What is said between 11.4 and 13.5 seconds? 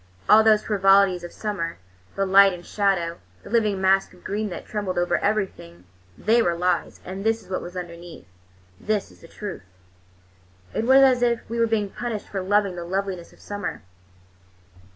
we were being punished for loving the loveliness of